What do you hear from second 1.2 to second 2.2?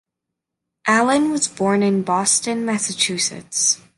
was born in